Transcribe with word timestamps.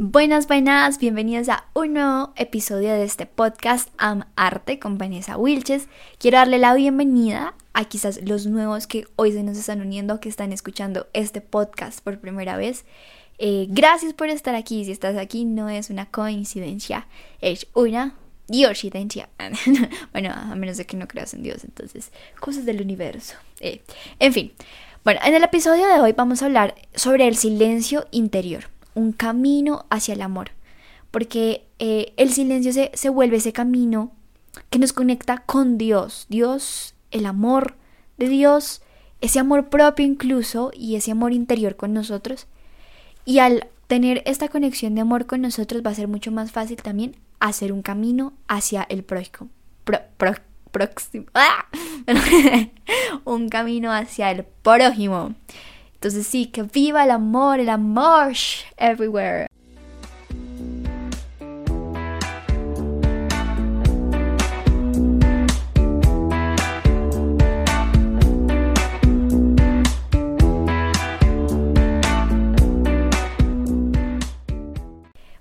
Buenas, 0.00 0.46
buenas, 0.46 1.00
bienvenidos 1.00 1.48
a 1.48 1.64
un 1.74 1.94
nuevo 1.94 2.32
episodio 2.36 2.92
de 2.92 3.02
este 3.02 3.26
podcast 3.26 3.88
Am 3.98 4.26
Arte 4.36 4.78
con 4.78 4.96
Vanessa 4.96 5.36
Wilches. 5.36 5.88
Quiero 6.18 6.38
darle 6.38 6.58
la 6.58 6.72
bienvenida 6.74 7.56
a 7.72 7.84
quizás 7.86 8.20
los 8.22 8.46
nuevos 8.46 8.86
que 8.86 9.08
hoy 9.16 9.32
se 9.32 9.42
nos 9.42 9.58
están 9.58 9.80
uniendo, 9.80 10.20
que 10.20 10.28
están 10.28 10.52
escuchando 10.52 11.08
este 11.14 11.40
podcast 11.40 11.98
por 11.98 12.20
primera 12.20 12.56
vez. 12.56 12.84
Eh, 13.38 13.66
gracias 13.70 14.14
por 14.14 14.28
estar 14.28 14.54
aquí. 14.54 14.84
Si 14.84 14.92
estás 14.92 15.16
aquí, 15.16 15.44
no 15.44 15.68
es 15.68 15.90
una 15.90 16.06
coincidencia, 16.06 17.08
es 17.40 17.66
una 17.74 18.14
diosidencia. 18.46 19.30
bueno, 20.12 20.30
a 20.32 20.54
menos 20.54 20.76
de 20.76 20.86
que 20.86 20.96
no 20.96 21.08
creas 21.08 21.34
en 21.34 21.42
Dios, 21.42 21.64
entonces, 21.64 22.12
cosas 22.38 22.64
del 22.64 22.80
universo. 22.80 23.34
Eh, 23.58 23.82
en 24.20 24.32
fin, 24.32 24.52
bueno, 25.02 25.18
en 25.24 25.34
el 25.34 25.42
episodio 25.42 25.88
de 25.88 25.98
hoy 25.98 26.12
vamos 26.12 26.40
a 26.40 26.46
hablar 26.46 26.76
sobre 26.94 27.26
el 27.26 27.34
silencio 27.34 28.06
interior, 28.12 28.66
un 28.98 29.12
camino 29.12 29.86
hacia 29.90 30.14
el 30.14 30.22
amor, 30.22 30.50
porque 31.10 31.66
eh, 31.78 32.12
el 32.16 32.32
silencio 32.32 32.72
se, 32.72 32.90
se 32.94 33.08
vuelve 33.08 33.38
ese 33.38 33.52
camino 33.52 34.12
que 34.70 34.78
nos 34.78 34.92
conecta 34.92 35.38
con 35.38 35.78
Dios, 35.78 36.26
Dios, 36.28 36.94
el 37.10 37.26
amor 37.26 37.76
de 38.18 38.28
Dios, 38.28 38.82
ese 39.20 39.38
amor 39.38 39.68
propio 39.68 40.06
incluso 40.06 40.70
y 40.74 40.96
ese 40.96 41.12
amor 41.12 41.32
interior 41.32 41.76
con 41.76 41.92
nosotros. 41.92 42.46
Y 43.24 43.38
al 43.38 43.68
tener 43.86 44.22
esta 44.26 44.48
conexión 44.48 44.94
de 44.94 45.00
amor 45.00 45.26
con 45.26 45.40
nosotros 45.40 45.82
va 45.84 45.90
a 45.90 45.94
ser 45.94 46.08
mucho 46.08 46.30
más 46.30 46.52
fácil 46.52 46.76
también 46.76 47.16
hacer 47.40 47.72
un 47.72 47.82
camino 47.82 48.32
hacia 48.46 48.86
el 48.88 49.04
próximo. 49.04 49.50
próximo. 50.70 51.26
¡Ah! 51.34 51.66
un 53.24 53.48
camino 53.48 53.92
hacia 53.92 54.30
el 54.30 54.44
prójimo. 54.44 55.34
Entonces 56.00 56.28
sí, 56.28 56.46
que 56.46 56.62
viva 56.62 57.02
el 57.02 57.10
amor, 57.10 57.58
el 57.58 57.68
amor 57.68 58.32
everywhere. 58.76 59.48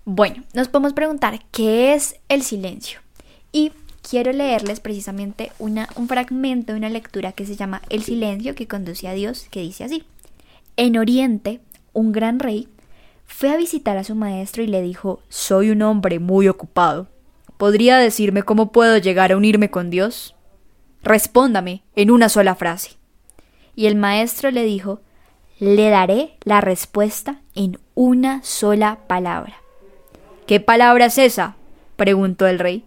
Bueno, 0.05 0.43
nos 0.55 0.69
podemos 0.69 0.93
preguntar 0.93 1.39
qué 1.51 1.93
es 1.93 2.15
el 2.29 2.41
silencio. 2.41 2.99
Y 3.51 3.73
quiero 4.01 4.31
leerles 4.31 4.79
precisamente 4.79 5.51
una, 5.59 5.87
un 5.95 6.07
fragmento 6.07 6.73
de 6.73 6.79
una 6.79 6.89
lectura 6.89 7.31
que 7.33 7.45
se 7.45 7.55
llama 7.55 7.83
El 7.91 8.01
silencio 8.01 8.55
que 8.55 8.67
conduce 8.67 9.07
a 9.07 9.13
Dios, 9.13 9.45
que 9.51 9.61
dice 9.61 9.83
así. 9.83 10.03
En 10.79 10.95
Oriente, 10.95 11.59
un 11.93 12.11
gran 12.11 12.37
rey 12.39 12.69
fue 13.25 13.49
a 13.49 13.57
visitar 13.57 13.97
a 13.97 14.03
su 14.03 14.13
maestro 14.13 14.61
y 14.61 14.67
le 14.67 14.83
dijo, 14.83 15.21
Soy 15.27 15.71
un 15.71 15.81
hombre 15.81 16.19
muy 16.19 16.47
ocupado. 16.47 17.07
¿Podría 17.57 17.97
decirme 17.97 18.43
cómo 18.43 18.71
puedo 18.71 18.99
llegar 18.99 19.31
a 19.31 19.37
unirme 19.37 19.71
con 19.71 19.89
Dios? 19.89 20.35
Respóndame 21.01 21.81
en 21.95 22.11
una 22.11 22.29
sola 22.29 22.53
frase. 22.53 22.91
Y 23.75 23.87
el 23.87 23.95
maestro 23.95 24.51
le 24.51 24.63
dijo, 24.63 25.01
Le 25.57 25.89
daré 25.89 26.37
la 26.43 26.61
respuesta 26.61 27.41
en 27.55 27.79
una 27.95 28.43
sola 28.43 28.99
palabra. 29.07 29.55
¿Qué 30.45 30.59
palabra 30.59 31.07
es 31.07 31.17
esa? 31.17 31.55
preguntó 31.95 32.45
el 32.45 32.59
rey. 32.59 32.85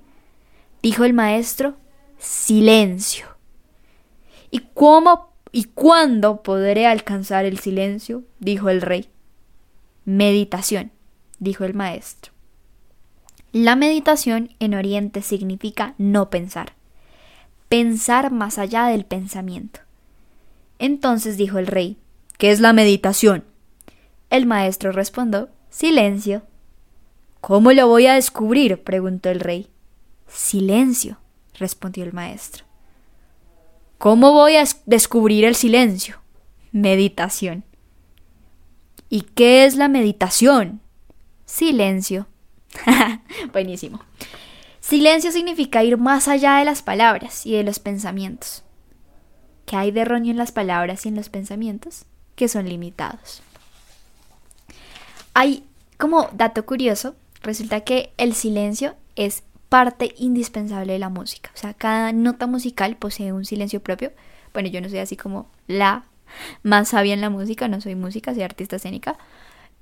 Dijo 0.81 1.03
el 1.03 1.13
maestro, 1.13 1.75
silencio. 2.19 3.27
¿Y 4.53 4.61
cómo 4.75 5.30
y 5.53 5.65
cuándo 5.65 6.43
podré 6.43 6.87
alcanzar 6.87 7.45
el 7.45 7.59
silencio? 7.59 8.25
dijo 8.39 8.69
el 8.69 8.83
rey. 8.83 9.09
Meditación, 10.05 10.93
dijo 11.39 11.65
el 11.65 11.75
maestro. 11.75 12.33
La 13.53 13.75
meditación 13.75 14.51
en 14.61 14.75
Oriente 14.75 15.23
significa 15.23 15.95
no 15.99 16.31
pensar, 16.31 16.75
pensar 17.69 18.31
más 18.31 18.59
allá 18.59 18.87
del 18.87 19.05
pensamiento. 19.05 19.81
Entonces 20.79 21.37
dijo 21.37 21.59
el 21.59 21.67
rey, 21.67 21.97
¿qué 22.39 22.53
es 22.53 22.61
la 22.61 22.73
meditación? 22.73 23.45
El 24.31 24.47
maestro 24.47 24.93
respondió, 24.93 25.49
silencio. 25.69 26.43
¿Cómo 27.41 27.73
lo 27.73 27.89
voy 27.89 28.07
a 28.07 28.15
descubrir? 28.15 28.83
preguntó 28.83 29.31
el 29.31 29.41
rey. 29.41 29.69
Silencio, 30.29 31.19
respondió 31.59 32.05
el 32.05 32.13
maestro. 32.13 32.70
¿Cómo 34.01 34.33
voy 34.33 34.57
a 34.57 34.65
descubrir 34.87 35.45
el 35.45 35.55
silencio? 35.55 36.23
Meditación. 36.73 37.65
¿Y 39.11 39.21
qué 39.21 39.67
es 39.67 39.77
la 39.77 39.89
meditación? 39.89 40.81
Silencio. 41.45 42.27
Buenísimo. 43.53 44.01
Silencio 44.81 45.31
significa 45.33 45.85
ir 45.85 45.99
más 45.99 46.29
allá 46.29 46.57
de 46.57 46.65
las 46.65 46.81
palabras 46.81 47.45
y 47.45 47.53
de 47.53 47.63
los 47.63 47.79
pensamientos. 47.79 48.63
¿Qué 49.67 49.77
hay 49.77 49.91
de 49.91 50.01
erróneo 50.01 50.31
en 50.31 50.39
las 50.39 50.51
palabras 50.51 51.05
y 51.05 51.11
en 51.11 51.17
los 51.17 51.29
pensamientos? 51.29 52.07
Que 52.37 52.49
son 52.49 52.67
limitados. 52.71 53.43
Hay, 55.35 55.67
como 55.99 56.31
dato 56.33 56.65
curioso, 56.65 57.17
resulta 57.43 57.83
que 57.83 58.15
el 58.17 58.35
silencio 58.35 58.97
es 59.15 59.43
parte 59.71 60.15
indispensable 60.19 60.93
de 60.93 60.99
la 60.99 61.09
música. 61.09 61.51
O 61.55 61.57
sea, 61.57 61.73
cada 61.73 62.13
nota 62.13 62.47
musical 62.47 62.97
posee 62.97 63.33
un 63.33 63.47
silencio 63.47 63.81
propio. 63.81 64.13
Bueno, 64.53 64.69
yo 64.69 64.81
no 64.83 64.89
soy 64.91 64.99
así 64.99 65.17
como 65.17 65.49
la 65.69 66.05
más 66.63 66.89
sabia 66.89 67.15
en 67.15 67.21
la 67.21 67.31
música, 67.31 67.69
no 67.69 67.81
soy 67.81 67.95
música, 67.95 68.35
soy 68.35 68.43
artista 68.43 68.77
escénica. 68.77 69.17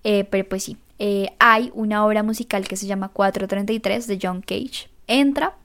Eh, 0.05 0.25
pero 0.25 0.47
pues 0.47 0.63
sí, 0.63 0.77
eh, 0.99 1.31
hay 1.39 1.73
una 1.75 2.05
obra 2.05 2.23
musical 2.23 2.69
que 2.69 2.77
se 2.77 2.87
llama 2.87 3.09
433 3.09 4.07
de 4.07 4.19
John 4.23 4.43
Cage. 4.43 4.91
Entra, 5.07 5.57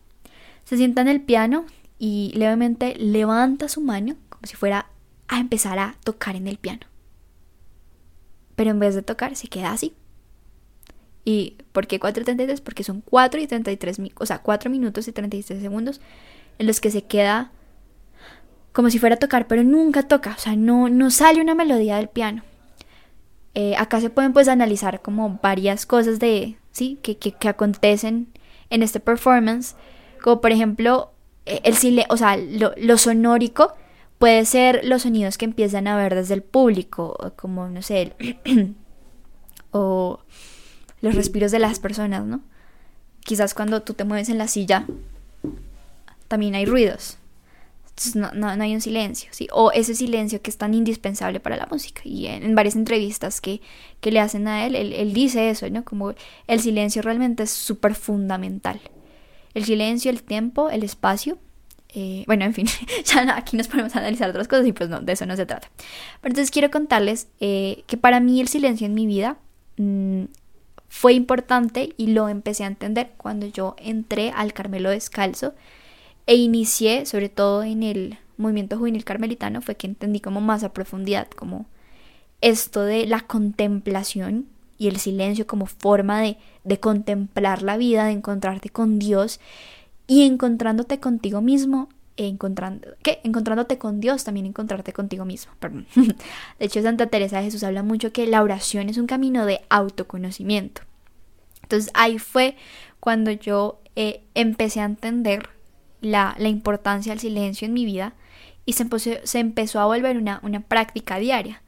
se 0.64 0.78
sienta 0.78 1.02
en 1.02 1.10
el 1.10 1.22
piano 1.22 1.66
y 2.00 2.32
levemente 2.34 2.96
levanta 2.96 3.68
su 3.68 3.82
mano 3.82 4.16
como 4.30 4.46
si 4.46 4.56
fuera 4.56 4.88
a 5.28 5.40
empezar 5.40 5.80
a 5.80 5.98
tocar 6.06 6.38
en 6.38 6.48
el 6.48 6.58
piano. 6.58 6.88
Pero 8.56 8.72
en 8.72 8.80
vez 8.80 8.96
de 8.96 9.02
tocar, 9.02 9.36
se 9.36 9.50
queda 9.50 9.74
así 9.74 9.94
¿Y 11.26 11.58
por 11.72 11.88
qué 11.88 12.00
4.33? 12.00 12.62
Porque 12.62 12.84
son 12.84 13.02
4 13.02 13.42
y 13.42 13.48
33, 13.48 13.98
o 14.16 14.26
sea, 14.26 14.40
4 14.40 14.70
minutos 14.70 15.08
y 15.08 15.12
33 15.12 15.62
segundos 15.62 16.02
en 16.60 16.68
los 16.68 16.82
que 16.82 16.92
se 16.92 17.04
queda 17.04 17.52
como 18.74 18.90
si 18.90 19.00
fuera 19.00 19.16
a 19.16 19.20
tocar, 19.20 19.48
pero 19.48 19.64
nunca 19.64 20.04
toca, 20.04 20.34
o 20.36 20.40
sea, 20.40 20.56
no, 20.56 20.90
no 20.90 21.12
sale 21.12 21.40
una 21.40 21.56
melodía 21.56 21.98
del 21.98 22.10
piano. 22.10 22.44
Eh, 23.54 23.76
acá 23.78 24.02
se 24.02 24.10
pueden 24.10 24.34
pues 24.34 24.48
analizar 24.48 25.02
como 25.02 25.40
varias 25.42 25.86
cosas 25.86 26.20
de, 26.20 26.58
sí, 26.72 26.98
que, 27.04 27.18
que, 27.18 27.48
acontecen 27.48 28.30
en 28.72 28.82
este 28.82 29.00
performance, 29.00 29.76
como 30.24 30.42
por 30.42 30.52
ejemplo 30.52 31.12
eh, 31.46 31.62
el 31.64 31.76
silencio, 31.76 32.12
o 32.12 32.18
sea, 32.18 32.36
lo, 32.36 32.74
lo 32.78 32.98
sonórico 32.98 33.76
puede 34.18 34.44
ser 34.46 34.84
los 34.84 35.04
sonidos 35.04 35.38
que 35.38 35.46
empiezan 35.46 35.88
a 35.88 35.96
ver 35.96 36.16
desde 36.16 36.34
el 36.34 36.42
público, 36.42 37.34
como 37.36 37.70
no 37.70 37.84
sé, 37.84 38.14
o 39.72 40.20
los 41.04 41.16
respiros 41.16 41.52
de 41.52 41.60
las 41.60 41.80
personas, 41.80 42.26
¿no? 42.26 42.40
Quizás 43.26 43.54
cuando 43.54 43.84
tú 43.84 43.94
te 43.94 44.06
mueves 44.06 44.30
en 44.30 44.38
la 44.38 44.48
silla, 44.48 44.88
también 46.30 46.56
hay 46.56 46.66
ruidos. 46.66 47.18
Entonces 47.90 48.16
no, 48.16 48.32
no, 48.32 48.64
hay 48.64 48.74
un 48.74 48.80
silencio, 48.80 49.30
¿sí? 49.34 49.50
O 49.52 49.74
ese 49.74 49.96
silencio 49.96 50.42
que 50.42 50.50
es 50.50 50.58
tan 50.58 50.74
indispensable 50.74 51.42
para 51.42 51.58
la 51.58 51.68
música. 51.70 52.02
Y 52.06 52.28
en, 52.28 52.56
varias 52.56 52.78
entrevistas 52.78 53.42
que, 53.42 53.60
que, 54.00 54.12
le 54.12 54.22
hacen 54.22 54.48
a 54.48 54.66
él, 54.66 54.76
él, 54.76 55.14
dice 55.14 55.50
eso, 55.50 55.70
¿no? 55.70 55.84
Como 55.84 56.16
el 56.48 56.60
silencio 56.62 57.02
realmente 57.02 57.44
es 57.44 57.52
súper 57.52 57.96
fundamental. 57.96 58.80
El 59.54 59.66
silencio, 59.66 60.10
el 60.10 60.24
tiempo, 60.24 60.70
el 60.70 60.84
espacio. 60.84 61.38
Eh, 61.90 62.24
bueno, 62.28 62.46
en 62.46 62.54
fin, 62.54 62.68
ya 63.06 63.36
aquí 63.36 63.58
nos 63.58 63.68
ponemos 63.68 63.94
a 63.98 64.00
analizar 64.00 64.30
otras 64.30 64.48
cosas 64.48 64.66
y 64.66 64.72
pues 64.72 64.90
no, 64.90 65.02
de 65.02 65.12
eso 65.12 65.26
no 65.26 65.36
se 65.36 65.46
trata. 65.46 65.70
Pero 66.22 66.32
entonces 66.32 66.50
quiero 66.50 66.72
contarles 66.72 67.28
eh, 67.42 67.84
que 67.88 67.98
para 67.98 68.22
mí 68.22 68.40
el 68.40 68.48
silencio 68.48 68.88
en 68.88 68.94
mi 68.94 69.06
vida 69.06 69.38
mm, 69.76 70.24
fue 70.94 71.14
importante 71.14 71.96
y 71.98 72.08
lo 72.08 72.30
empecé 72.30 72.64
a 72.64 72.68
entender 72.68 73.14
cuando 73.18 73.48
yo 73.48 73.76
entré 73.80 74.30
al 74.30 74.54
Carmelo 74.54 74.92
Descalzo 74.92 75.56
e 76.28 76.36
inicié, 76.36 77.08
sobre 77.08 77.30
todo 77.30 77.64
en 77.64 77.82
el 77.82 78.20
movimiento 78.38 78.78
juvenil 78.78 79.04
carmelitano, 79.04 79.64
fue 79.64 79.76
que 79.76 79.88
entendí 79.88 80.20
como 80.20 80.40
más 80.40 80.64
a 80.64 80.72
profundidad, 80.72 81.28
como 81.32 81.66
esto 82.42 82.84
de 82.84 83.08
la 83.08 83.22
contemplación 83.22 84.46
y 84.78 84.88
el 84.88 84.98
silencio 84.98 85.48
como 85.48 85.66
forma 85.66 86.22
de, 86.22 86.38
de 86.64 86.80
contemplar 86.80 87.64
la 87.64 87.76
vida, 87.76 88.06
de 88.06 88.12
encontrarte 88.12 88.70
con 88.70 89.00
Dios 89.00 89.40
y 90.06 90.22
encontrándote 90.28 91.00
contigo 91.00 91.42
mismo 91.42 91.90
encontrando, 92.18 92.90
¿qué? 93.02 93.20
Encontrándote 93.24 93.78
con 93.78 94.00
Dios, 94.00 94.24
también 94.24 94.46
encontrarte 94.46 94.94
contigo 94.94 95.26
mismo. 95.26 95.54
De 95.96 96.16
hecho, 96.66 96.82
Santa 96.82 97.08
Teresa 97.08 97.38
de 97.38 97.46
Jesús 97.46 97.64
habla 97.64 97.84
mucho 97.84 98.12
que 98.12 98.28
la 98.28 98.42
oración 98.42 98.90
es 98.90 98.98
un 98.98 99.08
camino 99.08 99.46
de 99.46 99.62
autoconocimiento. 99.70 100.82
Entonces 101.64 101.92
ahí 101.94 102.20
fue 102.20 102.56
cuando 103.00 103.32
yo 103.32 103.80
eh, 103.96 104.24
empecé 104.36 104.82
a 104.82 104.86
entender 104.86 105.50
la, 106.02 106.36
la, 106.38 106.50
importancia 106.50 107.12
del 107.12 107.20
silencio 107.20 107.66
en 107.66 107.74
mi 107.74 107.86
vida 107.86 108.14
y 108.66 108.74
se 108.74 108.84
empezó, 108.84 109.12
se 109.24 109.40
empezó 109.40 109.80
a 109.80 109.86
volver 109.86 110.18
una, 110.18 110.40
una 110.44 110.60
práctica 110.60 111.18
diaria. 111.18 111.62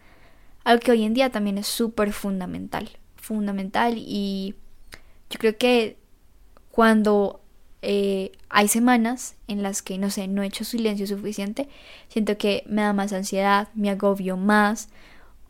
Algo 0.63 0.81
que 0.81 0.91
hoy 0.91 1.03
en 1.03 1.13
día 1.13 1.29
también 1.29 1.57
es 1.57 1.67
súper 1.67 2.11
fundamental. 2.11 2.89
fundamental 3.15 3.95
y 3.97 4.55
yo 5.29 5.39
creo 5.39 5.57
que 5.57 5.97
cuando 6.71 7.41
eh, 7.87 8.31
hay 8.49 8.67
semanas 8.67 9.35
en 9.47 9.61
las 9.61 9.83
que, 9.83 9.99
no 9.99 10.09
sé, 10.09 10.27
no 10.27 10.41
he 10.41 10.47
hecho 10.47 10.63
silencio 10.63 11.05
suficiente, 11.05 11.69
siento 12.07 12.35
que 12.35 12.63
me 12.65 12.81
da 12.81 12.93
más 12.93 13.13
ansiedad, 13.13 13.67
me 13.75 13.91
agobio 13.91 14.37
más. 14.37 14.89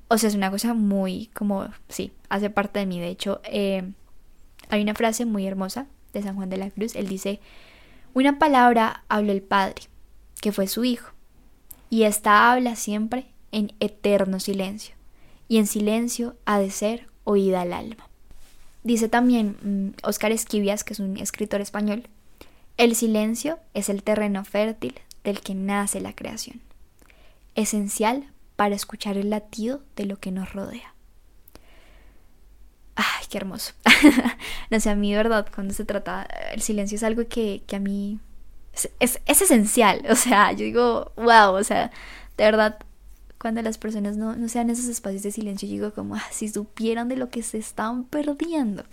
O 0.10 0.18
sea, 0.18 0.28
es 0.28 0.36
una 0.36 0.52
cosa 0.52 0.74
muy 0.74 1.28
como, 1.34 1.70
sí, 1.88 2.12
hace 2.28 2.50
parte 2.50 2.80
de 2.80 2.88
mí. 2.88 3.00
De 3.00 3.08
hecho, 3.08 3.40
eh, 3.46 3.90
hay 4.68 4.82
una 4.82 4.96
frase 4.96 5.24
muy 5.24 5.48
hermosa 5.48 5.88
de 6.12 6.24
San 6.24 6.36
Juan 6.36 6.50
de 6.50 6.58
la 6.58 6.70
Cruz. 6.70 6.96
Él 6.96 7.08
dice, 7.08 7.40
una 8.14 8.38
palabra 8.38 9.06
habló 9.08 9.32
el 9.32 9.42
Padre, 9.42 9.84
que 10.42 10.52
fue 10.52 10.68
su 10.68 10.84
Hijo, 10.84 11.14
y 11.90 12.04
esta 12.04 12.52
habla 12.52 12.76
siempre 12.76 13.28
en 13.54 13.72
eterno 13.80 14.42
silencio, 14.42 14.96
y 15.48 15.58
en 15.58 15.68
silencio 15.68 16.36
ha 16.44 16.60
de 16.60 16.70
ser 16.70 17.08
oída 17.24 17.62
al 17.62 17.72
alma. 17.72 18.10
Dice 18.84 19.08
también 19.08 19.96
Oscar 20.04 20.32
mm, 20.32 20.36
Esquivias, 20.36 20.84
que 20.84 20.92
es 20.92 21.00
un 21.00 21.16
escritor 21.16 21.62
español, 21.62 22.10
el 22.78 22.96
silencio 22.96 23.60
es 23.74 23.90
el 23.90 24.04
terreno 24.04 24.44
fértil 24.44 25.00
del 25.24 25.42
que 25.42 25.56
nace 25.56 26.02
la 26.02 26.14
creación, 26.14 26.62
esencial 27.56 28.28
para 28.56 28.76
escuchar 28.76 29.18
el 29.18 29.30
latido 29.30 29.82
de 29.96 30.06
lo 30.06 30.18
que 30.20 30.32
nos 30.32 30.54
rodea. 30.54 30.94
Ay, 32.96 33.26
qué 33.30 33.38
hermoso. 33.38 33.74
no 34.70 34.80
sé, 34.80 34.90
a 34.90 34.96
mí, 34.96 35.14
verdad, 35.14 35.48
cuando 35.54 35.74
se 35.74 35.84
trata, 35.84 36.24
el 36.54 36.62
silencio 36.62 36.96
es 36.96 37.04
algo 37.04 37.28
que, 37.28 37.64
a 37.74 37.80
mí 37.80 38.20
es, 39.00 39.20
esencial. 39.26 40.06
O 40.10 40.16
sea, 40.16 40.52
yo 40.52 40.64
digo, 40.64 41.12
wow, 41.18 41.56
o 41.56 41.64
sea, 41.64 41.92
de 42.38 42.44
verdad, 42.46 42.78
cuando 43.38 43.62
las 43.62 43.78
personas 43.78 44.16
no, 44.16 44.36
no 44.36 44.48
sean 44.48 44.70
esos 44.70 44.86
espacios 44.86 45.24
de 45.24 45.32
silencio, 45.32 45.68
yo 45.68 45.74
digo 45.74 45.94
como, 45.94 46.16
ah, 46.16 46.24
si 46.32 46.48
supieran 46.48 47.10
de 47.10 47.18
lo 47.18 47.30
que 47.30 47.44
se 47.44 47.58
están 47.58 48.06
perdiendo. 48.06 48.86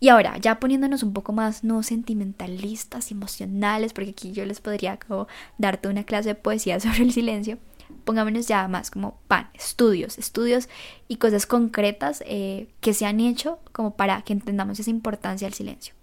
Y 0.00 0.08
ahora, 0.08 0.36
ya 0.38 0.60
poniéndonos 0.60 1.02
un 1.02 1.12
poco 1.12 1.32
más 1.32 1.64
no 1.64 1.82
sentimentalistas, 1.82 3.10
emocionales, 3.10 3.92
porque 3.92 4.10
aquí 4.10 4.32
yo 4.32 4.44
les 4.44 4.60
podría 4.60 4.98
como 4.98 5.28
darte 5.56 5.88
una 5.88 6.04
clase 6.04 6.30
de 6.30 6.34
poesía 6.34 6.80
sobre 6.80 7.02
el 7.02 7.12
silencio 7.12 7.58
pongámonos 8.04 8.46
ya 8.46 8.68
más 8.68 8.90
como 8.90 9.18
pan, 9.28 9.48
estudios, 9.54 10.18
estudios 10.18 10.68
y 11.08 11.16
cosas 11.16 11.46
concretas 11.46 12.22
eh, 12.26 12.68
que 12.80 12.94
se 12.94 13.06
han 13.06 13.20
hecho 13.20 13.58
como 13.72 13.96
para 13.96 14.22
que 14.22 14.32
entendamos 14.32 14.78
esa 14.80 14.90
importancia 14.90 15.46
del 15.46 15.54
silencio. 15.54 15.94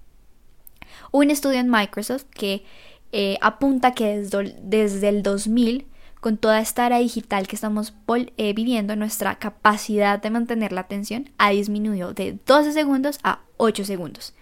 Un 1.12 1.32
estudio 1.32 1.60
en 1.60 1.70
Microsoft 1.70 2.26
que 2.32 2.64
eh, 3.12 3.38
apunta 3.42 3.94
que 3.94 4.20
desde, 4.20 4.56
desde, 4.62 5.10
el 5.10 5.24
2000, 5.24 5.86
con 6.20 6.38
toda 6.38 6.60
esta 6.60 6.86
era 6.86 7.00
digital 7.00 7.48
que 7.48 7.56
estamos 7.56 7.94
eh, 8.38 8.54
viviendo, 8.54 8.96
nuestra 8.96 9.36
capacidad 9.36 10.22
de 10.22 10.30
mantener 10.30 10.72
la 10.72 10.82
atención 10.82 11.30
ha 11.38 11.50
disminuido 11.50 12.14
de 12.14 12.38
12 12.46 12.74
segundos 12.74 13.20
a 13.24 13.40
8 13.62 13.86
segundos 13.86 14.34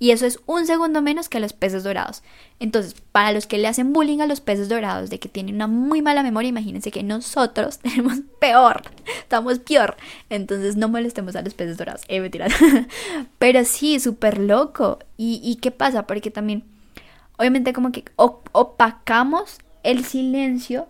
y 0.00 0.12
eso 0.12 0.26
es 0.26 0.38
un 0.46 0.66
segundo 0.66 1.02
menos 1.02 1.28
que 1.28 1.40
los 1.40 1.52
peces 1.52 1.82
dorados. 1.82 2.22
Entonces, 2.60 2.94
para 3.12 3.32
los 3.32 3.46
que 3.46 3.58
le 3.58 3.66
hacen 3.66 3.92
bullying 3.92 4.20
a 4.20 4.26
los 4.26 4.40
peces 4.40 4.68
dorados 4.68 5.10
de 5.10 5.18
que 5.18 5.28
tienen 5.28 5.56
una 5.56 5.66
muy 5.66 6.02
mala 6.02 6.22
memoria, 6.22 6.48
imagínense 6.48 6.92
que 6.92 7.02
nosotros 7.02 7.78
tenemos 7.82 8.18
peor, 8.40 8.82
estamos 9.18 9.58
peor. 9.58 9.96
Entonces, 10.30 10.76
no 10.76 10.88
molestemos 10.88 11.34
a 11.34 11.42
los 11.42 11.54
peces 11.54 11.78
dorados. 11.78 12.02
Eh. 12.08 12.30
Pero 13.38 13.64
sí, 13.64 13.98
súper 13.98 14.38
loco. 14.38 15.00
¿Y, 15.16 15.40
¿Y 15.42 15.56
qué 15.56 15.72
pasa? 15.72 16.06
Porque 16.06 16.30
también, 16.30 16.64
obviamente, 17.36 17.72
como 17.72 17.90
que 17.90 18.04
opacamos 18.16 19.58
el 19.82 20.04
silencio 20.04 20.86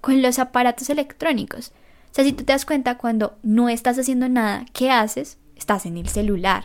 con 0.00 0.22
los 0.22 0.38
aparatos 0.38 0.88
electrónicos. 0.88 1.72
O 2.10 2.14
sea, 2.14 2.24
si 2.24 2.32
tú 2.32 2.44
te 2.44 2.52
das 2.54 2.64
cuenta, 2.64 2.96
cuando 2.96 3.36
no 3.42 3.68
estás 3.68 3.98
haciendo 3.98 4.26
nada, 4.30 4.64
¿qué 4.72 4.90
haces? 4.90 5.36
Estás 5.54 5.84
en 5.84 5.98
el 5.98 6.08
celular. 6.08 6.64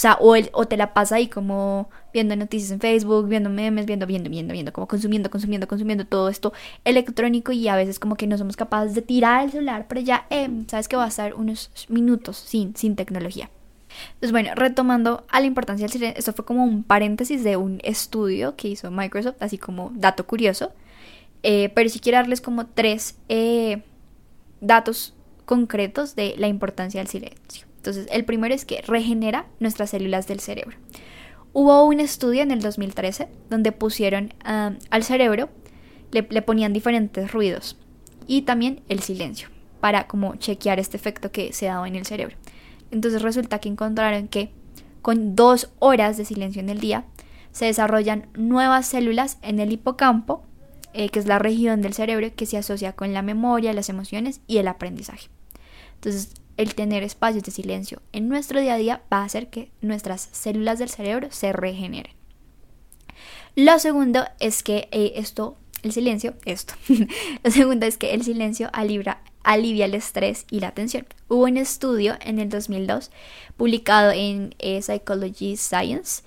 O 0.00 0.02
sea, 0.02 0.16
o, 0.18 0.64
te 0.64 0.78
la 0.78 0.94
pasa 0.94 1.16
ahí 1.16 1.28
como 1.28 1.90
viendo 2.10 2.34
noticias 2.34 2.70
en 2.70 2.80
Facebook, 2.80 3.28
viendo 3.28 3.50
memes, 3.50 3.84
viendo, 3.84 4.06
viendo, 4.06 4.30
viendo, 4.30 4.54
viendo, 4.54 4.72
como 4.72 4.88
consumiendo, 4.88 5.28
consumiendo, 5.28 5.68
consumiendo 5.68 6.06
todo 6.06 6.30
esto 6.30 6.54
electrónico 6.86 7.52
y 7.52 7.68
a 7.68 7.76
veces 7.76 7.98
como 7.98 8.16
que 8.16 8.26
no 8.26 8.38
somos 8.38 8.56
capaces 8.56 8.94
de 8.94 9.02
tirar 9.02 9.44
el 9.44 9.50
celular, 9.50 9.84
pero 9.90 10.00
ya, 10.00 10.26
eh, 10.30 10.48
sabes 10.68 10.88
que 10.88 10.96
va 10.96 11.04
a 11.04 11.08
estar 11.08 11.34
unos 11.34 11.70
minutos 11.90 12.38
sin, 12.38 12.74
sin 12.76 12.96
tecnología. 12.96 13.50
Entonces, 14.14 14.32
bueno, 14.32 14.54
retomando 14.54 15.26
a 15.28 15.38
la 15.38 15.46
importancia 15.46 15.84
del 15.84 15.92
silencio, 15.92 16.18
esto 16.18 16.32
fue 16.32 16.46
como 16.46 16.64
un 16.64 16.82
paréntesis 16.82 17.44
de 17.44 17.58
un 17.58 17.78
estudio 17.84 18.56
que 18.56 18.68
hizo 18.68 18.90
Microsoft, 18.90 19.36
así 19.40 19.58
como 19.58 19.92
dato 19.94 20.26
curioso, 20.26 20.72
eh, 21.42 21.68
pero 21.74 21.90
si 21.90 22.00
quiero 22.00 22.16
darles 22.16 22.40
como 22.40 22.64
tres 22.64 23.18
eh, 23.28 23.82
datos 24.62 25.12
concretos 25.44 26.16
de 26.16 26.36
la 26.38 26.48
importancia 26.48 27.02
del 27.02 27.08
silencio. 27.08 27.69
Entonces, 27.80 28.08
el 28.12 28.26
primero 28.26 28.54
es 28.54 28.66
que 28.66 28.82
regenera 28.82 29.46
nuestras 29.58 29.88
células 29.88 30.26
del 30.26 30.40
cerebro. 30.40 30.76
Hubo 31.54 31.82
un 31.86 31.98
estudio 31.98 32.42
en 32.42 32.50
el 32.50 32.60
2013 32.60 33.26
donde 33.48 33.72
pusieron 33.72 34.34
al 34.44 35.02
cerebro, 35.02 35.48
le, 36.12 36.22
ponían 36.42 36.74
diferentes 36.74 37.32
ruidos 37.32 37.78
y 38.26 38.42
también 38.42 38.82
el 38.90 39.00
silencio 39.00 39.48
para 39.80 40.06
como 40.06 40.36
chequear 40.36 40.78
este 40.78 40.98
efecto 40.98 41.32
que 41.32 41.54
se 41.54 41.66
daba 41.66 41.88
en 41.88 41.96
el 41.96 42.04
cerebro. 42.04 42.36
Entonces 42.90 43.22
resulta 43.22 43.60
que 43.60 43.70
encontraron 43.70 44.28
que 44.28 44.52
con 45.00 45.34
dos 45.34 45.70
horas 45.78 46.18
de 46.18 46.26
silencio 46.26 46.60
en 46.60 46.68
el 46.68 46.80
día 46.80 47.06
se 47.50 47.64
desarrollan 47.64 48.28
nuevas 48.34 48.86
células 48.86 49.38
en 49.40 49.58
el 49.58 49.72
hipocampo, 49.72 50.42
eh, 50.92 51.08
que 51.08 51.18
es 51.18 51.26
la 51.26 51.38
región 51.38 51.80
del 51.80 51.94
cerebro 51.94 52.28
que 52.36 52.44
se 52.44 52.58
asocia 52.58 52.92
con 52.92 53.14
la 53.14 53.22
memoria, 53.22 53.72
las 53.72 53.88
emociones 53.88 54.42
y 54.46 54.58
el 54.58 54.68
aprendizaje. 54.68 55.30
Entonces 55.94 56.34
el 56.60 56.74
tener 56.74 57.02
espacios 57.02 57.42
de 57.42 57.52
silencio 57.52 58.02
en 58.12 58.28
nuestro 58.28 58.60
día 58.60 58.74
a 58.74 58.76
día 58.76 59.02
va 59.10 59.22
a 59.22 59.24
hacer 59.24 59.48
que 59.48 59.70
nuestras 59.80 60.28
células 60.30 60.78
del 60.78 60.90
cerebro 60.90 61.28
se 61.30 61.54
regeneren. 61.54 62.12
Lo 63.56 63.78
segundo 63.78 64.26
es 64.40 64.62
que 64.62 64.86
eh, 64.92 65.14
esto, 65.16 65.56
el 65.82 65.92
silencio, 65.92 66.34
esto. 66.44 66.74
Lo 67.42 67.50
segundo 67.50 67.86
es 67.86 67.96
que 67.96 68.12
el 68.12 68.24
silencio 68.24 68.68
alivia, 68.74 69.22
alivia 69.42 69.86
el 69.86 69.94
estrés 69.94 70.44
y 70.50 70.60
la 70.60 70.72
tensión. 70.72 71.06
Hubo 71.28 71.44
un 71.44 71.56
estudio 71.56 72.18
en 72.20 72.38
el 72.38 72.50
2002 72.50 73.10
publicado 73.56 74.10
en 74.10 74.54
eh, 74.58 74.82
Psychology 74.82 75.56
Science 75.56 76.22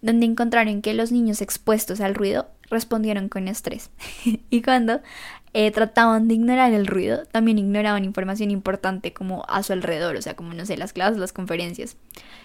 donde 0.00 0.26
encontraron 0.26 0.82
que 0.82 0.94
los 0.94 1.12
niños 1.12 1.42
expuestos 1.42 2.00
al 2.00 2.14
ruido 2.14 2.48
respondieron 2.70 3.28
con 3.28 3.48
estrés. 3.48 3.90
y 4.50 4.62
cuando 4.62 5.00
eh, 5.60 5.72
trataban 5.72 6.28
de 6.28 6.34
ignorar 6.34 6.72
el 6.72 6.86
ruido, 6.86 7.26
también 7.32 7.58
ignoraban 7.58 8.04
información 8.04 8.52
importante 8.52 9.12
como 9.12 9.44
a 9.48 9.64
su 9.64 9.72
alrededor, 9.72 10.14
o 10.14 10.22
sea, 10.22 10.36
como 10.36 10.54
no 10.54 10.64
sé, 10.64 10.76
las 10.76 10.92
clases, 10.92 11.18
las 11.18 11.32
conferencias. 11.32 11.96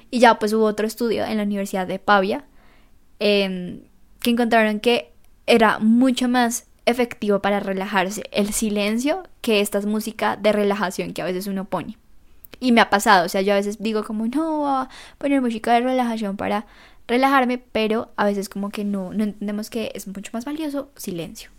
Y 0.09 0.17
ya 0.17 0.39
pues 0.39 0.51
hubo 0.51 0.65
otro 0.65 0.87
estudio 0.87 1.23
en 1.23 1.37
la 1.37 1.43
Universidad 1.43 1.85
de 1.85 1.99
Pavia 1.99 2.43
em, 3.19 3.81
que 4.19 4.31
encontraron 4.31 4.79
que 4.79 5.11
era 5.45 5.77
mucho 5.77 6.27
más 6.27 6.65
efectivo 6.87 7.39
para 7.39 7.59
relajarse 7.59 8.23
el 8.31 8.51
silencio 8.51 9.21
que 9.41 9.61
esta 9.61 9.79
música 9.81 10.35
de 10.35 10.51
relajación 10.51 11.13
que 11.13 11.21
a 11.21 11.25
veces 11.25 11.45
uno 11.45 11.65
pone. 11.65 11.99
Y 12.59 12.71
me 12.71 12.81
ha 12.81 12.89
pasado, 12.89 13.27
o 13.27 13.29
sea, 13.29 13.41
yo 13.41 13.53
a 13.53 13.57
veces 13.57 13.77
digo 13.77 14.03
como 14.03 14.25
no 14.25 14.57
voy 14.57 14.69
a 14.71 14.89
poner 15.19 15.39
música 15.39 15.71
de 15.73 15.81
relajación 15.81 16.35
para 16.35 16.65
relajarme, 17.07 17.59
pero 17.59 18.11
a 18.15 18.25
veces 18.25 18.49
como 18.49 18.71
que 18.71 18.83
no, 18.83 19.13
no 19.13 19.23
entendemos 19.23 19.69
que 19.69 19.91
es 19.93 20.07
mucho 20.07 20.31
más 20.33 20.45
valioso 20.45 20.89
silencio. 20.95 21.51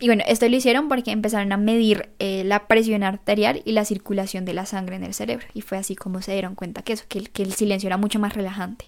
Y 0.00 0.06
bueno, 0.06 0.24
esto 0.26 0.48
lo 0.48 0.56
hicieron 0.56 0.88
porque 0.88 1.10
empezaron 1.10 1.52
a 1.52 1.58
medir 1.58 2.08
eh, 2.18 2.42
la 2.44 2.66
presión 2.66 3.02
arterial 3.02 3.60
y 3.66 3.72
la 3.72 3.84
circulación 3.84 4.46
de 4.46 4.54
la 4.54 4.64
sangre 4.64 4.96
en 4.96 5.04
el 5.04 5.12
cerebro. 5.12 5.46
Y 5.52 5.60
fue 5.60 5.76
así 5.76 5.94
como 5.94 6.22
se 6.22 6.32
dieron 6.32 6.54
cuenta 6.54 6.82
que 6.82 6.94
eso, 6.94 7.04
que, 7.06 7.22
que 7.24 7.42
el 7.42 7.52
silencio 7.52 7.86
era 7.86 7.98
mucho 7.98 8.18
más 8.18 8.34
relajante. 8.34 8.86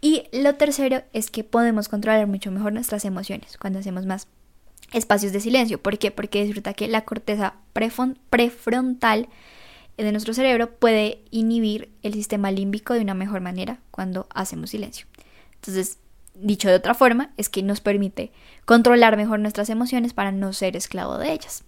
Y 0.00 0.24
lo 0.32 0.56
tercero 0.56 1.04
es 1.12 1.30
que 1.30 1.44
podemos 1.44 1.88
controlar 1.88 2.26
mucho 2.26 2.50
mejor 2.50 2.72
nuestras 2.72 3.04
emociones 3.04 3.56
cuando 3.56 3.78
hacemos 3.78 4.04
más 4.04 4.26
espacios 4.92 5.32
de 5.32 5.38
silencio. 5.38 5.80
¿Por 5.80 5.96
qué? 5.98 6.10
Porque 6.10 6.44
disfruta 6.44 6.74
que 6.74 6.88
la 6.88 7.02
corteza 7.02 7.54
prefrontal 7.72 9.28
de 9.96 10.10
nuestro 10.10 10.34
cerebro 10.34 10.70
puede 10.74 11.22
inhibir 11.30 11.90
el 12.02 12.14
sistema 12.14 12.50
límbico 12.50 12.94
de 12.94 13.00
una 13.00 13.14
mejor 13.14 13.40
manera 13.40 13.78
cuando 13.92 14.26
hacemos 14.34 14.70
silencio. 14.70 15.06
Entonces, 15.54 15.98
dicho 16.34 16.68
de 16.68 16.74
otra 16.74 16.94
forma, 16.94 17.32
es 17.36 17.48
que 17.48 17.62
nos 17.62 17.80
permite 17.80 18.32
controlar 18.64 19.16
mejor 19.16 19.40
nuestras 19.40 19.70
emociones 19.70 20.12
para 20.12 20.32
no 20.32 20.52
ser 20.52 20.76
esclavo 20.76 21.18
de 21.18 21.32
ellas. 21.32 21.64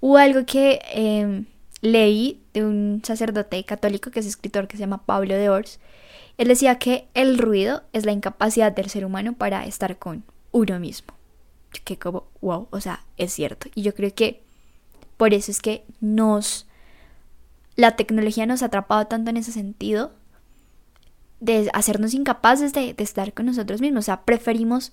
Hubo 0.00 0.18
algo 0.18 0.46
que 0.46 0.80
em, 0.92 1.46
leí 1.80 2.40
de 2.54 2.64
un 2.64 3.02
sacerdote 3.04 3.64
católico 3.64 4.12
que 4.12 4.20
es 4.20 4.26
escritor 4.26 4.68
que 4.68 4.76
se 4.76 4.82
llama 4.82 5.04
Pablo 5.04 5.34
de 5.34 5.48
Ors. 5.48 5.80
Él 6.38 6.46
decía 6.48 6.78
que 6.78 7.08
el 7.14 7.38
ruido 7.38 7.82
es 7.92 8.06
la 8.06 8.12
incapacidad 8.12 8.70
del 8.70 8.88
ser 8.88 9.04
humano 9.04 9.32
para 9.32 9.66
estar 9.66 9.98
con 9.98 10.22
uno 10.52 10.78
mismo 10.78 11.15
que 11.80 11.98
como, 11.98 12.24
wow, 12.40 12.68
o 12.70 12.80
sea, 12.80 13.04
es 13.16 13.32
cierto. 13.32 13.68
Y 13.74 13.82
yo 13.82 13.94
creo 13.94 14.14
que 14.14 14.42
por 15.16 15.34
eso 15.34 15.50
es 15.50 15.60
que 15.60 15.84
nos, 16.00 16.66
la 17.76 17.96
tecnología 17.96 18.46
nos 18.46 18.62
ha 18.62 18.66
atrapado 18.66 19.06
tanto 19.06 19.30
en 19.30 19.36
ese 19.36 19.52
sentido 19.52 20.12
de 21.40 21.70
hacernos 21.74 22.14
incapaces 22.14 22.72
de, 22.72 22.94
estar 22.98 23.32
con 23.32 23.46
nosotros 23.46 23.80
mismos. 23.80 24.00
O 24.00 24.06
sea, 24.06 24.22
preferimos 24.22 24.92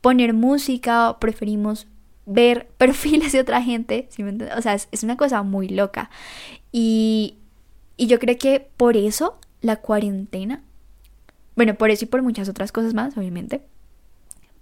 poner 0.00 0.34
música, 0.34 1.16
preferimos 1.20 1.86
ver 2.26 2.68
perfiles 2.78 3.32
de 3.32 3.40
otra 3.40 3.62
gente, 3.62 4.08
o 4.56 4.62
sea, 4.62 4.74
es, 4.74 5.02
una 5.02 5.16
cosa 5.16 5.42
muy 5.42 5.68
loca. 5.68 6.10
Y, 6.72 7.36
y 7.96 8.06
yo 8.06 8.18
creo 8.18 8.36
que 8.36 8.68
por 8.76 8.96
eso 8.96 9.38
la 9.60 9.76
cuarentena, 9.76 10.62
bueno, 11.54 11.74
por 11.74 11.90
eso 11.90 12.04
y 12.04 12.08
por 12.08 12.22
muchas 12.22 12.48
otras 12.48 12.72
cosas 12.72 12.92
más, 12.92 13.16
obviamente, 13.16 13.62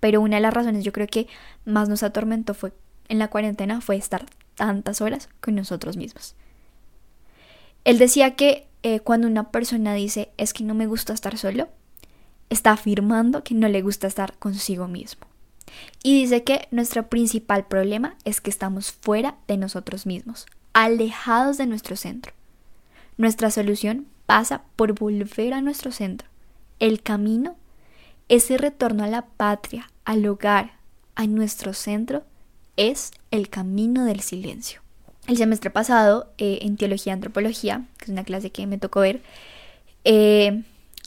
pero 0.04 0.20
una 0.20 0.37
de 0.37 0.42
las 0.42 0.52
razones 0.52 0.84
yo 0.84 0.92
creo 0.92 1.06
que 1.06 1.28
más 1.64 1.88
nos 1.88 2.02
atormentó 2.02 2.52
fue 2.52 2.75
en 3.08 3.18
la 3.18 3.28
cuarentena 3.28 3.80
fue 3.80 3.96
estar 3.96 4.26
tantas 4.54 5.00
horas 5.00 5.30
con 5.40 5.54
nosotros 5.54 5.96
mismos. 5.96 6.34
Él 7.84 7.96
decía 7.96 8.37
que 8.37 8.66
eh, 8.82 9.00
cuando 9.00 9.26
una 9.26 9.50
persona 9.50 9.94
dice 9.94 10.30
es 10.37 10.52
que 10.52 10.62
no 10.62 10.75
me 10.75 10.87
gusta 10.87 11.14
estar 11.14 11.38
solo, 11.38 11.70
está 12.50 12.73
afirmando 12.73 13.42
que 13.44 13.54
no 13.54 13.66
le 13.66 13.80
gusta 13.80 14.06
estar 14.06 14.37
consigo 14.37 14.88
mismo. 14.88 15.26
Y 16.02 16.20
dice 16.20 16.44
que 16.44 16.68
nuestro 16.70 17.08
principal 17.08 17.66
problema 17.66 18.16
es 18.26 18.42
que 18.42 18.50
estamos 18.50 18.92
fuera 18.92 19.37
de 19.49 19.56
nosotros 19.56 20.04
mismos, 20.04 20.44
alejados 20.75 21.56
de 21.56 21.64
nuestro 21.64 21.96
centro. 21.96 22.34
Nuestra 23.16 23.50
solución 23.50 24.06
pasa 24.26 24.64
por 24.76 24.92
volver 24.92 25.54
a 25.54 25.62
nuestro 25.62 25.92
centro. 25.92 26.28
El 26.78 27.00
camino, 27.00 27.56
ese 28.28 28.58
retorno 28.58 29.02
a 29.02 29.08
la 29.08 29.23
patria, 29.23 29.88
al 30.04 30.26
hogar, 30.26 30.73
a 31.14 31.26
nuestro 31.26 31.73
centro, 31.73 32.25
es 32.76 33.12
el 33.30 33.49
camino 33.49 34.04
del 34.04 34.20
silencio. 34.20 34.80
El 35.26 35.37
semestre 35.37 35.70
pasado, 35.70 36.32
eh, 36.38 36.58
en 36.62 36.76
Teología 36.76 37.12
y 37.12 37.14
Antropología, 37.14 37.87
que 37.99 38.04
es 38.06 38.11
una 38.11 38.25
clase 38.25 38.50
que 38.50 38.66
me 38.66 38.78
tocó 38.78 39.00
ver, 39.00 39.23
eh, 40.04 40.62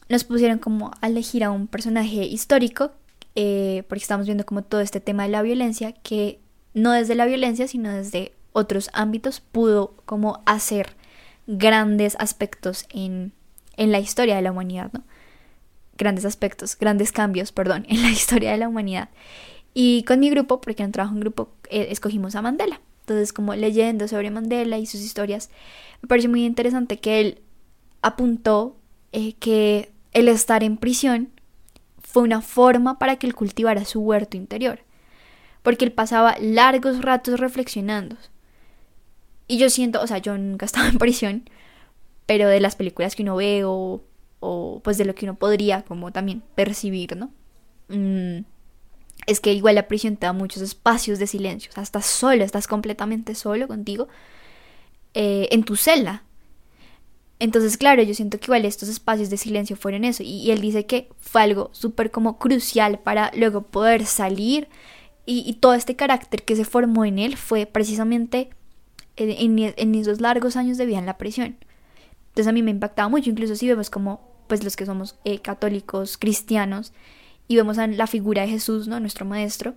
nos 0.10 0.24
pusieron 0.24 0.58
como 0.60 0.92
a 1.02 1.08
elegir 1.08 1.44
a 1.44 1.52
un 1.52 1.68
personaje 1.68 2.26
histórico 2.26 2.92
eh, 3.36 3.84
porque 3.88 4.02
estamos 4.02 4.26
viendo 4.26 4.48
como 4.48 4.64
todo 4.64 4.82
este 4.82 5.00
tema 5.00 5.24
de 5.24 5.30
la 5.30 5.44
violencia, 5.44 5.92
que 5.92 6.40
no 6.74 6.92
desde 6.92 7.14
la 7.14 7.28
violencia, 7.28 7.68
sino 7.68 7.92
desde 7.92 8.32
otros 8.52 8.90
ámbitos 8.94 9.42
pudo 9.42 9.94
como 10.06 10.42
hacer 10.48 10.96
grandes 11.46 12.16
aspectos 12.18 12.86
en, 12.90 13.34
en 13.76 13.92
la 13.92 14.00
historia 14.00 14.36
de 14.36 14.42
la 14.42 14.52
humanidad, 14.52 14.90
¿no? 14.92 15.04
Grandes 15.98 16.26
aspectos, 16.26 16.78
grandes 16.78 17.12
cambios, 17.12 17.52
perdón, 17.52 17.86
en 17.90 18.02
la 18.02 18.10
historia 18.10 18.52
de 18.52 18.58
la 18.58 18.68
humanidad. 18.68 19.10
Y 19.74 20.04
con 20.04 20.20
mi 20.20 20.30
grupo, 20.30 20.62
porque 20.62 20.84
no 20.84 20.92
trabajo 20.92 21.16
en 21.16 21.22
grupo, 21.22 21.54
eh, 21.70 21.88
escogimos 21.92 22.36
a 22.36 22.42
Mandela. 22.42 22.82
Entonces, 23.02 23.32
como 23.32 23.56
leyendo 23.56 24.08
sobre 24.08 24.32
Mandela 24.32 24.78
y 24.78 24.86
sus 24.86 25.02
historias, 25.02 25.50
me 26.02 26.08
pareció 26.08 26.30
muy 26.30 26.46
interesante 26.46 27.00
que 27.00 27.22
él 27.22 27.42
apuntó 28.02 28.78
eh, 29.12 29.34
que 29.34 29.92
el 30.14 30.28
estar 30.28 30.64
en 30.64 30.78
prisión 30.78 31.30
fue 32.02 32.24
una 32.24 32.42
forma 32.42 33.00
para 33.00 33.18
que 33.18 33.28
él 33.28 33.36
cultivara 33.36 33.86
su 33.86 34.02
huerto 34.02 34.38
interior, 34.38 34.80
porque 35.62 35.86
él 35.86 35.92
pasaba 35.92 36.36
largos 36.40 37.02
ratos 37.02 37.40
reflexionando. 37.40 38.18
Y 39.48 39.58
yo 39.58 39.70
siento, 39.70 40.02
o 40.02 40.08
sea, 40.08 40.18
yo 40.18 40.38
nunca 40.38 40.66
estaba 40.68 40.88
en 40.88 40.98
prisión, 40.98 41.50
pero 42.26 42.48
de 42.50 42.60
las 42.60 42.76
películas 42.76 43.16
que 43.16 43.24
uno 43.24 43.36
ve 43.36 43.64
o, 43.64 44.04
o 44.40 44.82
pues 44.84 44.98
de 44.98 45.06
lo 45.06 45.16
que 45.16 45.26
uno 45.26 45.36
podría 45.36 45.84
como 45.84 46.12
también 46.12 46.44
percibir, 46.56 47.16
¿no? 47.18 47.32
Mm, 47.90 48.46
es 49.26 49.40
que 49.40 49.54
igual 49.54 49.76
la 49.76 49.88
prisión 49.88 50.18
te 50.18 50.26
da 50.26 50.34
muchos 50.34 50.62
espacios 50.62 51.20
de 51.20 51.28
silencio, 51.28 51.72
o 51.72 51.74
sea, 51.74 51.84
estás 51.84 52.06
solo, 52.06 52.44
estás 52.44 52.68
completamente 52.68 53.36
solo 53.36 53.68
contigo 53.68 54.08
eh, 55.14 55.48
en 55.52 55.64
tu 55.64 55.76
celda. 55.76 56.24
Entonces, 57.40 57.78
claro, 57.78 58.02
yo 58.02 58.14
siento 58.14 58.40
que 58.40 58.46
igual 58.46 58.66
estos 58.66 58.90
espacios 58.90 59.30
de 59.30 59.38
silencio 59.38 59.76
fueron 59.76 60.04
eso. 60.04 60.24
Y, 60.24 60.52
él 60.52 60.62
dice 60.62 60.86
que 60.86 61.10
fue 61.20 61.42
algo 61.42 61.70
súper 61.72 62.10
como 62.12 62.40
crucial 62.40 63.00
para 63.00 63.32
luego 63.36 63.62
poder 63.64 64.06
salir. 64.06 64.68
Y, 65.26 65.54
todo 65.56 65.74
este 65.74 65.96
carácter 65.96 66.44
que 66.44 66.56
se 66.56 66.66
formó 66.66 67.04
en 67.06 67.20
él 67.20 67.36
fue 67.36 67.66
precisamente 67.66 68.50
en, 69.18 69.60
en, 69.60 69.96
esos 69.96 70.22
largos 70.22 70.56
años 70.56 70.78
de 70.78 70.86
vida 70.86 71.00
en 71.00 71.06
la 71.06 71.18
prisión. 71.18 71.58
Entonces 72.38 72.52
a 72.52 72.54
mí 72.54 72.62
me 72.62 72.70
impactaba 72.70 73.10
mucho, 73.10 73.32
incluso 73.32 73.56
si 73.56 73.68
vemos 73.68 73.90
como 73.90 74.22
pues 74.46 74.64
los 74.64 74.76
que 74.76 74.86
somos 74.86 75.16
eh, 75.26 75.40
católicos, 75.40 76.20
cristianos, 76.20 76.94
y 77.48 77.56
vemos 77.56 77.80
a 77.80 77.88
la 77.88 78.06
figura 78.06 78.44
de 78.44 78.50
Jesús, 78.50 78.88
¿no? 78.88 79.00
Nuestro 79.00 79.26
maestro, 79.26 79.74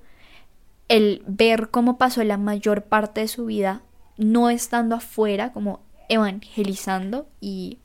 el 0.88 1.22
ver 1.26 1.70
cómo 1.70 1.96
pasó 1.96 2.22
la 2.22 2.36
mayor 2.36 2.82
parte 2.82 3.22
de 3.22 3.28
su 3.28 3.46
vida 3.46 3.80
no 4.18 4.50
estando 4.50 4.94
afuera, 4.94 5.54
como 5.54 5.80
evangelizando 6.10 7.26
y 7.40 7.78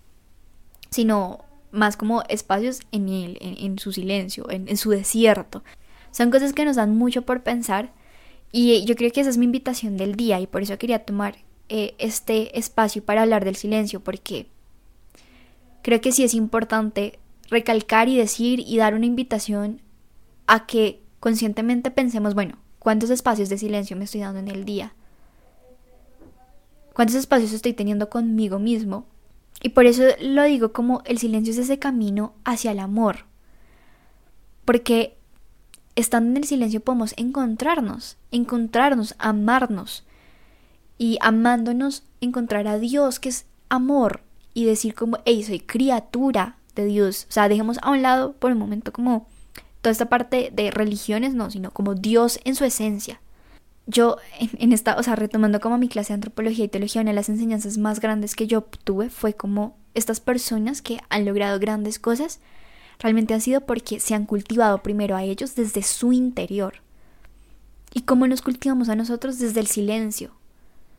sino 0.89 1.45
más 1.71 1.95
como 1.95 2.23
espacios 2.27 2.81
en 2.91 3.07
él, 3.07 3.37
en, 3.39 3.79
su 3.79 3.93
silencio, 3.93 4.49
en, 4.49 4.75
su 4.75 4.89
desierto. 4.89 5.63
Son 6.11 6.31
cosas 6.31 6.51
que 6.51 6.65
nos 6.65 6.75
dan 6.75 6.97
mucho 6.97 7.21
por 7.21 7.43
pensar 7.43 7.93
y 8.51 8.83
yo 8.83 8.95
creo 8.95 9.09
que 9.13 9.21
esa 9.21 9.29
es 9.29 9.37
mi 9.37 9.45
invitación 9.45 9.95
del 9.95 10.15
día 10.17 10.41
y 10.41 10.47
por 10.47 10.63
eso 10.63 10.77
quería 10.77 11.05
tomar 11.05 11.37
eh, 11.69 11.95
este 11.97 12.59
espacio 12.59 13.05
para 13.05 13.21
hablar 13.21 13.45
del 13.45 13.55
silencio 13.55 14.01
porque 14.01 14.47
creo 15.85 16.01
que 16.01 16.11
sí 16.11 16.23
es 16.23 16.33
importante 16.33 17.19
recalcar 17.49 18.09
y 18.09 18.17
decir 18.17 18.59
y 18.59 18.77
dar 18.77 18.95
una 18.95 19.05
invitación 19.05 19.79
a 20.47 20.65
que 20.65 21.03
conscientemente 21.19 21.91
pensemos, 21.91 22.33
bueno, 22.33 22.57
¿cuántos 22.79 23.11
espacios 23.11 23.49
de 23.49 23.59
silencio 23.59 23.95
me 23.95 24.05
estoy 24.05 24.21
dando 24.21 24.39
en 24.39 24.47
el 24.47 24.65
día? 24.65 24.95
cuántos 26.95 27.17
espacios 27.17 27.51
estoy 27.51 27.73
teniendo 27.73 28.09
conmigo 28.09 28.57
mismo. 28.57 29.05
Y 29.61 29.69
por 29.69 29.85
eso 29.85 30.03
lo 30.21 30.43
digo 30.43 30.71
como 30.71 31.01
el 31.05 31.17
silencio 31.17 31.51
es 31.51 31.59
ese 31.59 31.77
camino 31.77 32.33
hacia 32.45 32.71
el 32.71 32.79
amor. 32.79 33.25
Porque 34.63 35.17
estando 35.95 36.31
en 36.31 36.37
el 36.37 36.45
silencio 36.45 36.79
podemos 36.79 37.13
encontrarnos, 37.17 38.17
encontrarnos, 38.31 39.13
amarnos. 39.19 40.05
Y 40.97 41.17
amándonos, 41.19 42.03
encontrar 42.21 42.67
a 42.67 42.79
Dios, 42.79 43.19
que 43.19 43.27
es 43.27 43.45
amor. 43.67 44.21
Y 44.55 44.65
decir 44.65 44.95
como, 44.95 45.19
hey, 45.25 45.43
soy 45.43 45.59
criatura 45.59 46.57
de 46.73 46.85
Dios. 46.85 47.27
O 47.29 47.31
sea, 47.31 47.47
dejemos 47.47 47.77
a 47.83 47.91
un 47.91 48.01
lado 48.01 48.33
por 48.33 48.51
un 48.51 48.57
momento 48.57 48.91
como 48.91 49.27
toda 49.81 49.91
esta 49.91 50.09
parte 50.09 50.49
de 50.51 50.71
religiones, 50.71 51.35
no, 51.35 51.51
sino 51.51 51.69
como 51.69 51.93
Dios 51.93 52.39
en 52.43 52.55
su 52.55 52.65
esencia 52.65 53.21
yo 53.87 54.17
en, 54.39 54.73
esta, 54.73 54.97
o 54.97 55.03
sea, 55.03 55.15
retomando 55.15 55.59
como 55.59 55.77
mi 55.77 55.87
clase 55.87 56.09
de 56.09 56.15
antropología 56.15 56.65
y 56.65 56.69
teología, 56.69 57.01
una 57.01 57.11
de 57.11 57.15
las 57.15 57.29
enseñanzas 57.29 57.77
más 57.77 57.99
grandes 57.99 58.35
que 58.35 58.47
yo 58.47 58.59
obtuve 58.59 59.09
fue 59.09 59.33
como 59.33 59.77
estas 59.93 60.19
personas 60.19 60.81
que 60.81 60.99
han 61.09 61.25
logrado 61.25 61.59
grandes 61.59 61.99
cosas 61.99 62.39
realmente 62.99 63.33
han 63.33 63.41
sido 63.41 63.61
porque 63.61 63.99
se 63.99 64.15
han 64.15 64.25
cultivado 64.25 64.81
primero 64.81 65.15
a 65.15 65.23
ellos 65.23 65.55
desde 65.55 65.83
su 65.83 66.13
interior. 66.13 66.81
Y 67.93 68.01
cómo 68.01 68.27
nos 68.27 68.41
cultivamos 68.41 68.89
a 68.89 68.95
nosotros 68.95 69.39
desde 69.39 69.59
el 69.59 69.67
silencio. 69.67 70.31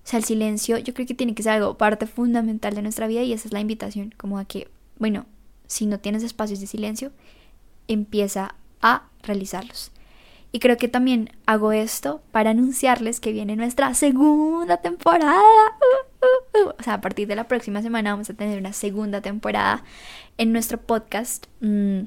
O 0.07 0.09
sea, 0.09 0.21
el 0.21 0.25
silencio 0.25 0.79
yo 0.79 0.95
creo 0.95 1.05
que 1.05 1.15
tiene 1.15 1.35
que 1.35 1.43
ser 1.43 1.55
algo 1.55 1.77
parte 1.77 2.07
fundamental 2.07 2.77
de 2.77 2.83
nuestra 2.83 3.09
vida 3.09 3.23
y 3.23 3.33
esa 3.33 3.49
es 3.49 3.53
la 3.53 3.59
invitación, 3.59 4.15
como 4.17 4.39
a 4.39 4.45
que, 4.45 4.69
bueno, 5.01 5.27
si 5.67 5.87
no 5.87 5.99
tienes 5.99 6.23
espacios 6.23 6.61
de 6.61 6.69
silencio, 6.69 7.11
empieza 7.89 8.55
a 8.81 9.09
realizarlos. 9.25 9.91
Y 10.53 10.61
creo 10.61 10.77
que 10.77 10.87
también 10.87 11.31
hago 11.45 11.73
esto 11.73 12.23
para 12.31 12.51
anunciarles 12.51 13.19
que 13.19 13.33
viene 13.33 13.57
nuestra 13.57 13.93
segunda 13.95 14.77
temporada. 14.77 15.43
O 16.79 16.83
sea, 16.85 16.95
a 16.95 17.01
partir 17.01 17.27
de 17.27 17.35
la 17.35 17.49
próxima 17.49 17.83
semana 17.83 18.13
vamos 18.13 18.31
a 18.31 18.35
tener 18.35 18.61
una 18.61 18.73
segunda 18.73 19.23
temporada 19.23 19.83
en 20.39 20.53
nuestro 20.53 20.81
podcast. 20.81 21.47
Mm, 21.61 22.03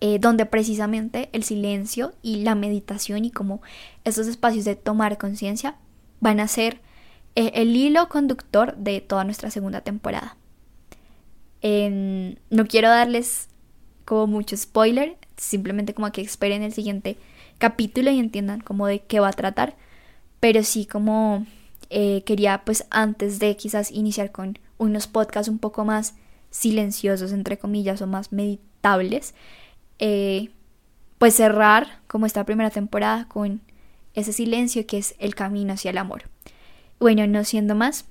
eh, 0.00 0.18
donde 0.20 0.46
precisamente 0.46 1.28
el 1.32 1.44
silencio 1.44 2.12
y 2.22 2.42
la 2.42 2.54
meditación 2.54 3.24
y 3.24 3.30
como 3.30 3.62
esos 4.04 4.26
espacios 4.26 4.64
de 4.64 4.76
tomar 4.76 5.16
conciencia 5.18 5.76
van 6.20 6.38
a 6.40 6.48
ser 6.48 6.80
eh, 7.34 7.52
el 7.54 7.74
hilo 7.76 8.08
conductor 8.08 8.76
de 8.76 9.00
toda 9.00 9.24
nuestra 9.24 9.50
segunda 9.50 9.80
temporada. 9.80 10.36
no 11.62 12.66
quiero 12.66 12.88
darles 12.88 13.48
como 14.04 14.26
mucho 14.26 14.56
spoiler, 14.56 15.16
simplemente 15.36 15.94
como 15.94 16.10
que 16.12 16.22
esperen 16.22 16.62
el 16.62 16.72
siguiente 16.72 17.18
capítulo 17.58 18.10
y 18.10 18.18
entiendan 18.18 18.60
como 18.60 18.86
de 18.86 19.00
qué 19.00 19.20
va 19.20 19.28
a 19.28 19.32
tratar. 19.32 19.76
Pero 20.40 20.62
sí 20.62 20.86
como 20.86 21.46
eh, 21.90 22.22
quería 22.24 22.62
pues 22.64 22.86
antes 22.90 23.38
de 23.38 23.56
quizás 23.56 23.90
iniciar 23.90 24.30
con 24.30 24.58
unos 24.78 25.06
podcasts 25.06 25.48
un 25.48 25.58
poco 25.58 25.84
más 25.84 26.14
silenciosos, 26.50 27.32
entre 27.32 27.58
comillas, 27.58 28.00
o 28.02 28.06
más 28.06 28.32
meditables, 28.32 29.34
eh, 29.98 30.50
pues 31.18 31.34
cerrar 31.34 32.00
como 32.06 32.26
esta 32.26 32.44
primera 32.44 32.70
temporada 32.70 33.26
con 33.28 33.60
ese 34.14 34.32
silencio 34.32 34.86
que 34.86 34.98
es 34.98 35.14
el 35.18 35.34
camino 35.34 35.74
hacia 35.74 35.90
el 35.90 35.98
amor. 35.98 36.24
Bueno, 36.98 37.26
no 37.26 37.44
siendo 37.44 37.74
más, 37.74 38.06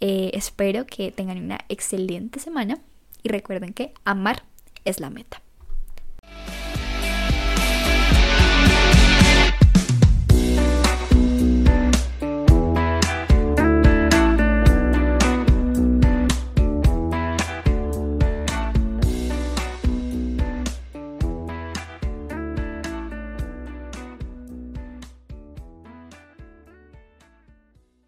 eh, 0.00 0.30
espero 0.34 0.86
que 0.86 1.10
tengan 1.10 1.38
una 1.38 1.58
excelente 1.68 2.38
semana 2.38 2.78
y 3.22 3.28
recuerden 3.28 3.72
que 3.72 3.94
amar 4.04 4.42
es 4.84 5.00
la 5.00 5.10
meta. 5.10 5.42